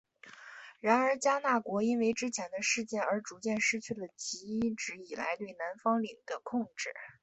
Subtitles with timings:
[0.79, 6.89] 然而迦纳国因为之前的事件而逐渐失去了其一直以来对南方领的控制。